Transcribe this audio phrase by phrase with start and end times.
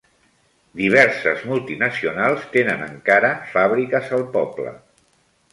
[0.79, 4.77] Diverses multinacionals tenen encara fàbriques al poble.